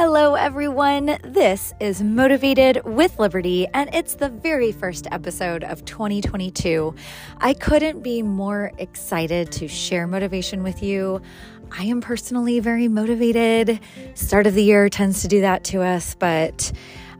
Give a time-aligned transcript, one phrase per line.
[0.00, 1.18] Hello, everyone.
[1.24, 6.94] This is Motivated with Liberty, and it's the very first episode of 2022.
[7.38, 11.20] I couldn't be more excited to share motivation with you.
[11.76, 13.80] I am personally very motivated.
[14.14, 16.70] Start of the year tends to do that to us, but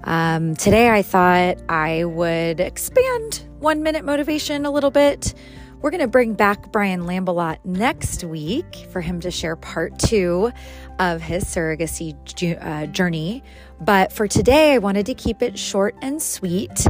[0.04, 5.34] um, today I thought I would expand one minute motivation a little bit.
[5.80, 10.50] We're going to bring back Brian Lambalot next week for him to share part two
[10.98, 12.16] of his surrogacy
[12.60, 13.44] uh, journey.
[13.80, 16.84] But for today, I wanted to keep it short and sweet.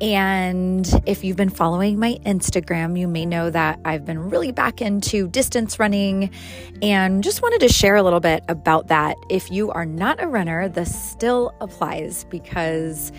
[0.00, 4.82] And if you've been following my Instagram, you may know that I've been really back
[4.82, 6.30] into distance running
[6.82, 9.16] and just wanted to share a little bit about that.
[9.30, 13.12] If you are not a runner, this still applies because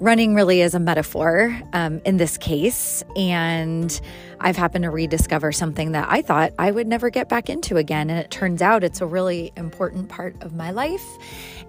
[0.00, 3.02] running really is a metaphor um, in this case.
[3.16, 3.98] And
[4.40, 8.10] I've happened to rediscover something that I thought I would never get back into again.
[8.10, 11.04] And it turns out it's a really important part of my life.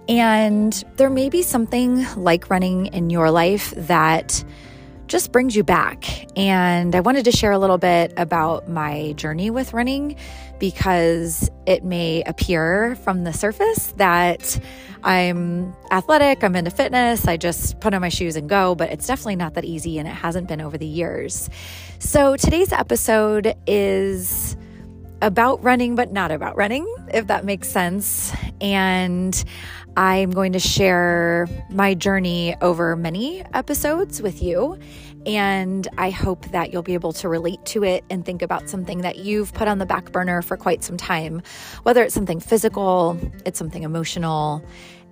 [0.08, 4.44] And there may be something like running in your life that
[5.06, 6.04] just brings you back.
[6.36, 10.16] And I wanted to share a little bit about my journey with running
[10.58, 14.60] because it may appear from the surface that
[15.04, 19.06] I'm athletic, I'm into fitness, I just put on my shoes and go, but it's
[19.06, 21.48] definitely not that easy and it hasn't been over the years.
[21.98, 24.56] So today's episode is
[25.22, 28.32] about running, but not about running, if that makes sense.
[28.60, 29.42] And
[29.96, 34.78] I'm going to share my journey over many episodes with you.
[35.26, 39.02] And I hope that you'll be able to relate to it and think about something
[39.02, 41.42] that you've put on the back burner for quite some time,
[41.82, 44.64] whether it's something physical, it's something emotional,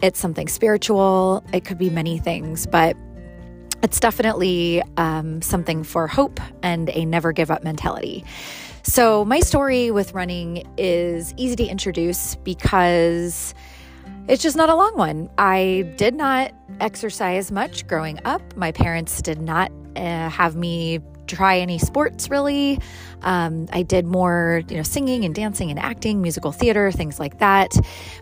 [0.02, 2.96] it's something spiritual, it could be many things, but
[3.82, 8.24] it's definitely um, something for hope and a never give up mentality.
[8.82, 13.52] So, my story with running is easy to introduce because
[14.28, 15.30] it's just not a long one.
[15.38, 18.42] I did not exercise much growing up.
[18.56, 22.78] My parents did not uh, have me try any sports really.
[23.22, 27.38] Um, I did more, you know, singing and dancing and acting, musical theater, things like
[27.38, 27.72] that.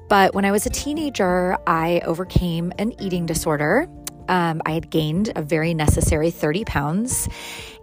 [0.09, 3.89] But when I was a teenager, I overcame an eating disorder
[4.29, 7.29] um, I had gained a very necessary 30 pounds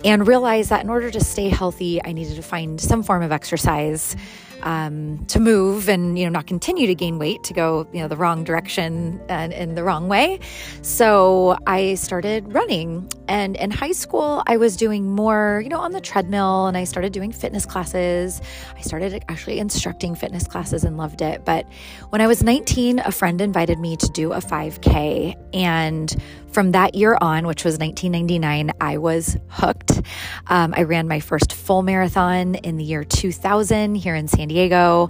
[0.04, 3.32] and realized that in order to stay healthy, I needed to find some form of
[3.32, 4.16] exercise
[4.64, 8.08] um, to move and you know not continue to gain weight to go you know
[8.08, 10.40] the wrong direction and in the wrong way.
[10.82, 15.94] So i started running and in high school i was doing more you know on
[15.94, 18.42] the treadmill and i started doing fitness classes
[18.76, 21.66] i started actually instructing fitness classes and loved it but
[22.10, 26.22] when i was 19 a friend invited me to do a 5k and
[26.52, 30.02] from that year on, which was 1999, I was hooked.
[30.48, 35.10] Um, I ran my first full marathon in the year 2000 here in San Diego.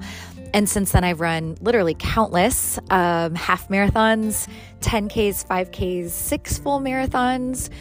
[0.53, 4.47] And since then, I've run literally countless um, half marathons,
[4.81, 7.71] 10Ks, 5Ks, six full marathons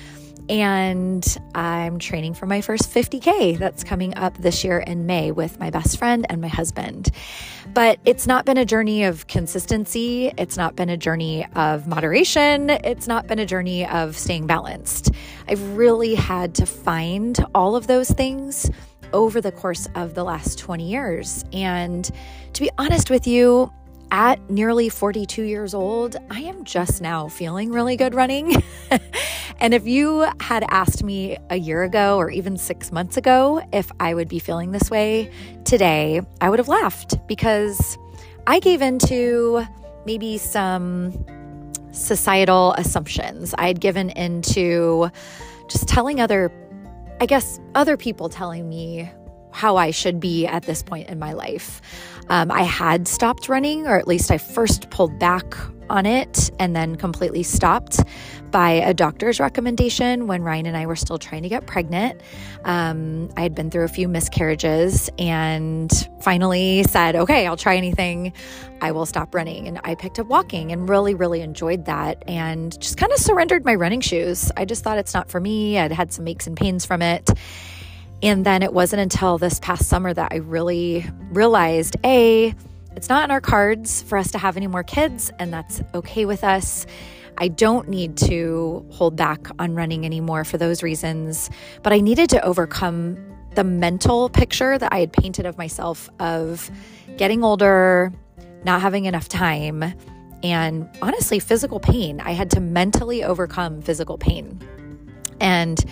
[0.48, 1.24] and
[1.54, 5.70] I'm training for my first 50K that's coming up this year in May with my
[5.70, 7.10] best friend and my husband.
[7.74, 10.32] But it's not been a journey of consistency.
[10.38, 12.70] It's not been a journey of moderation.
[12.70, 15.12] It's not been a journey of staying balanced.
[15.48, 18.70] I've really had to find all of those things
[19.12, 21.44] over the course of the last 20 years.
[21.52, 22.10] And
[22.52, 23.72] to be honest with you,
[24.10, 28.62] at nearly 42 years old, I am just now feeling really good running.
[29.60, 33.90] and if you had asked me a year ago or even six months ago if
[34.00, 35.30] I would be feeling this way
[35.64, 37.98] today, I would have laughed because
[38.46, 39.64] I gave into
[40.06, 41.26] maybe some
[41.92, 43.54] societal assumptions.
[43.58, 45.10] I had given into
[45.68, 46.52] just telling other,
[47.20, 49.10] I guess, other people telling me
[49.52, 51.80] how I should be at this point in my life.
[52.28, 55.54] Um, I had stopped running, or at least I first pulled back
[55.90, 57.98] on it and then completely stopped
[58.52, 62.20] by a doctor's recommendation when Ryan and I were still trying to get pregnant.
[62.64, 65.90] Um, I had been through a few miscarriages and
[66.20, 68.32] finally said, okay, I'll try anything.
[68.80, 69.66] I will stop running.
[69.66, 73.64] And I picked up walking and really, really enjoyed that and just kind of surrendered
[73.64, 74.50] my running shoes.
[74.56, 75.78] I just thought it's not for me.
[75.78, 77.30] I'd had some aches and pains from it.
[78.22, 82.54] And then it wasn't until this past summer that I really realized A,
[82.96, 86.26] it's not in our cards for us to have any more kids, and that's okay
[86.26, 86.86] with us.
[87.38, 91.48] I don't need to hold back on running anymore for those reasons,
[91.82, 93.16] but I needed to overcome
[93.54, 96.70] the mental picture that I had painted of myself of
[97.16, 98.12] getting older,
[98.64, 99.94] not having enough time,
[100.42, 102.20] and honestly, physical pain.
[102.20, 104.60] I had to mentally overcome physical pain.
[105.40, 105.82] And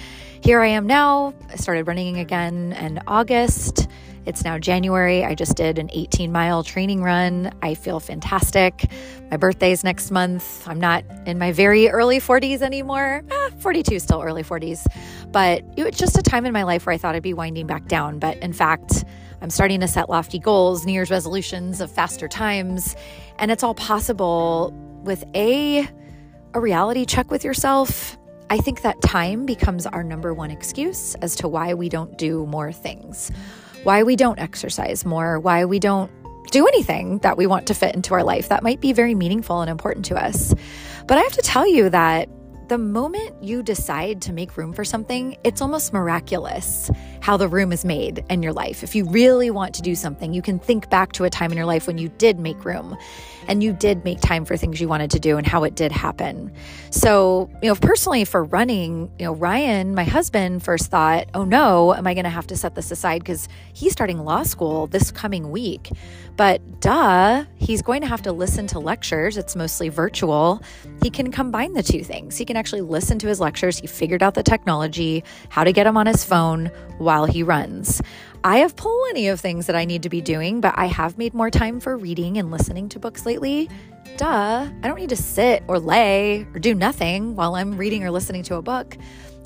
[0.42, 1.34] here I am now.
[1.50, 3.88] I started running again in August.
[4.24, 5.24] It's now January.
[5.24, 7.50] I just did an 18 mile training run.
[7.62, 8.90] I feel fantastic.
[9.30, 10.68] My birthday's next month.
[10.68, 13.24] I'm not in my very early 40s anymore.
[13.30, 14.86] Eh, 42 still early 40s.
[15.32, 17.86] But it's just a time in my life where I thought I'd be winding back
[17.86, 18.18] down.
[18.18, 19.04] But in fact,
[19.40, 22.96] I'm starting to set lofty goals, New Year's resolutions of faster times.
[23.38, 24.74] And it's all possible
[25.04, 25.88] with a
[26.54, 28.17] a reality check with yourself
[28.50, 32.46] I think that time becomes our number one excuse as to why we don't do
[32.46, 33.30] more things,
[33.82, 36.10] why we don't exercise more, why we don't
[36.50, 39.60] do anything that we want to fit into our life that might be very meaningful
[39.60, 40.54] and important to us.
[41.06, 42.30] But I have to tell you that
[42.68, 46.90] the moment you decide to make room for something, it's almost miraculous
[47.28, 48.82] how the room is made in your life.
[48.82, 51.58] If you really want to do something, you can think back to a time in
[51.58, 52.96] your life when you did make room
[53.48, 55.92] and you did make time for things you wanted to do and how it did
[55.92, 56.50] happen.
[56.88, 61.94] So, you know, personally for running, you know, Ryan, my husband, first thought, oh no,
[61.94, 65.10] am I going to have to set this aside because he's starting law school this
[65.10, 65.90] coming week?
[66.36, 69.36] But duh, he's going to have to listen to lectures.
[69.36, 70.62] It's mostly virtual.
[71.02, 72.36] He can combine the two things.
[72.36, 73.78] He can actually listen to his lectures.
[73.78, 78.00] He figured out the technology, how to get him on his phone while he runs.
[78.44, 81.34] I have plenty of things that I need to be doing, but I have made
[81.34, 83.68] more time for reading and listening to books lately.
[84.16, 88.10] Duh, I don't need to sit or lay or do nothing while I'm reading or
[88.10, 88.96] listening to a book.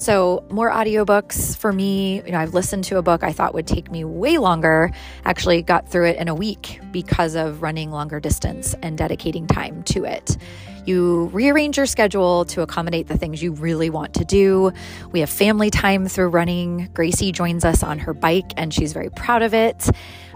[0.03, 2.23] So, more audiobooks for me.
[2.27, 4.91] You know, I've listened to a book I thought would take me way longer,
[5.25, 9.85] actually got through it in a week because of running longer distance and dedicating time
[9.85, 10.37] to it.
[10.85, 14.73] You rearrange your schedule to accommodate the things you really want to do.
[15.13, 16.91] We have family time through running.
[16.93, 19.89] Gracie joins us on her bike, and she's very proud of it.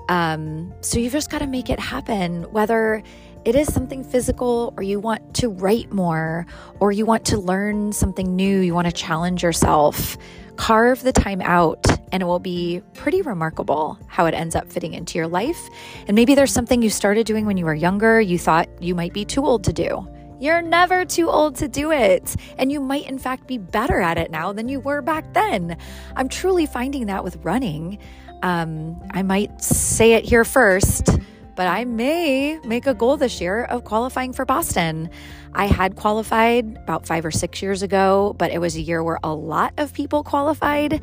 [0.08, 3.02] Um, so you've just got to make it happen, whether
[3.44, 6.46] it is something physical or you want to write more
[6.80, 10.16] or you want to learn something new, you want to challenge yourself.
[10.56, 14.94] Carve the time out, and it will be pretty remarkable how it ends up fitting
[14.94, 15.68] into your life.
[16.06, 19.12] And maybe there's something you started doing when you were younger, you thought you might
[19.12, 20.08] be too old to do.
[20.38, 22.36] You're never too old to do it.
[22.58, 25.76] And you might, in fact, be better at it now than you were back then.
[26.14, 27.98] I'm truly finding that with running.
[28.42, 31.06] Um, I might say it here first,
[31.54, 35.08] but I may make a goal this year of qualifying for Boston.
[35.54, 39.18] I had qualified about five or six years ago, but it was a year where
[39.24, 41.00] a lot of people qualified,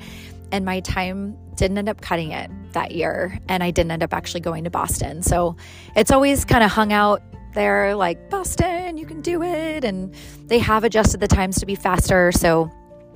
[0.52, 3.40] and my time didn't end up cutting it that year.
[3.50, 5.24] And I didn't end up actually going to Boston.
[5.24, 5.56] So
[5.96, 7.24] it's always kind of hung out
[7.54, 9.84] they're like, Boston, you can do it.
[9.84, 10.14] And
[10.48, 12.32] they have adjusted the times to be faster.
[12.32, 12.72] So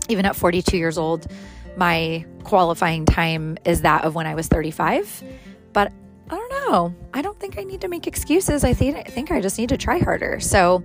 [0.09, 1.27] even at 42 years old,
[1.75, 5.23] my qualifying time is that of when I was 35.
[5.73, 5.91] But
[6.29, 6.95] I don't know.
[7.13, 8.63] I don't think I need to make excuses.
[8.63, 10.39] I think, I think I just need to try harder.
[10.39, 10.83] So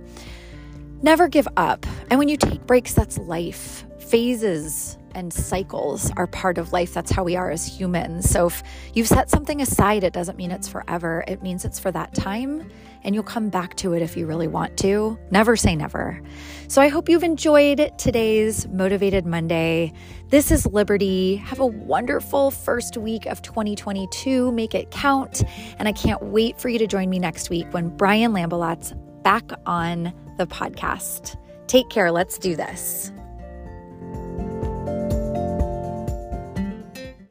[1.01, 1.85] never give up.
[2.09, 3.85] And when you take breaks, that's life.
[4.07, 6.93] Phases and cycles are part of life.
[6.93, 8.29] That's how we are as humans.
[8.29, 8.63] So if
[8.93, 11.23] you've set something aside, it doesn't mean it's forever.
[11.27, 12.69] It means it's for that time,
[13.03, 15.17] and you'll come back to it if you really want to.
[15.31, 16.21] Never say never.
[16.67, 19.93] So I hope you've enjoyed today's Motivated Monday.
[20.29, 21.35] This is Liberty.
[21.37, 24.51] Have a wonderful first week of 2022.
[24.51, 25.43] Make it count.
[25.77, 29.51] And I can't wait for you to join me next week when Brian Lambelat's back
[29.65, 31.37] on the podcast.
[31.67, 32.11] Take care.
[32.11, 33.11] Let's do this.